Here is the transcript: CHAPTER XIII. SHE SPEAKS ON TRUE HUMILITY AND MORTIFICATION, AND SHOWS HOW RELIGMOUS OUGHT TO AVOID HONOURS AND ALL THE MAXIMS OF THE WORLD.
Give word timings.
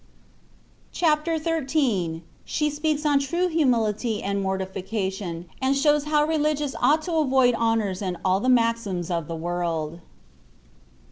CHAPTER 0.91 1.37
XIII. 1.37 2.23
SHE 2.43 2.69
SPEAKS 2.71 3.05
ON 3.05 3.19
TRUE 3.19 3.49
HUMILITY 3.49 4.23
AND 4.23 4.41
MORTIFICATION, 4.41 5.45
AND 5.61 5.77
SHOWS 5.77 6.05
HOW 6.05 6.25
RELIGMOUS 6.25 6.73
OUGHT 6.81 7.03
TO 7.03 7.11
AVOID 7.17 7.53
HONOURS 7.53 8.01
AND 8.01 8.17
ALL 8.25 8.39
THE 8.39 8.49
MAXIMS 8.49 9.11
OF 9.11 9.27
THE 9.27 9.35
WORLD. 9.35 9.99